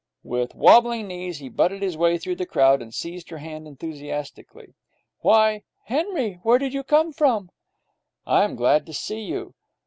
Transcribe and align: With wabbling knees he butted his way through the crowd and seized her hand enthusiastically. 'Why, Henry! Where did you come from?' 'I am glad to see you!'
With 0.23 0.55
wabbling 0.55 1.07
knees 1.09 1.37
he 1.37 1.47
butted 1.47 1.83
his 1.83 1.95
way 1.95 2.17
through 2.17 2.37
the 2.37 2.47
crowd 2.47 2.81
and 2.81 2.91
seized 2.91 3.29
her 3.29 3.37
hand 3.37 3.67
enthusiastically. 3.67 4.73
'Why, 5.19 5.61
Henry! 5.83 6.39
Where 6.41 6.57
did 6.57 6.73
you 6.73 6.81
come 6.81 7.13
from?' 7.13 7.51
'I 8.25 8.43
am 8.45 8.55
glad 8.55 8.87
to 8.87 8.93
see 8.95 9.21
you!' 9.21 9.53